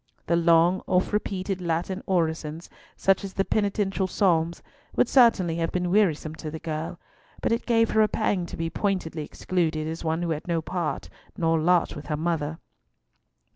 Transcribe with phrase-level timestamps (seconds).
[0.25, 4.63] The long oft repeated Latin orisons, such as the penitential Psalms,
[4.95, 6.99] would certainly have been wearisome to the girl,
[7.39, 10.59] but it gave her a pang to be pointedly excluded as one who had no
[10.59, 12.57] part nor lot with her mother.